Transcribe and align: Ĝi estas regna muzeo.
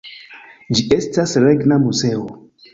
Ĝi 0.79 0.85
estas 0.97 1.37
regna 1.45 1.81
muzeo. 1.87 2.29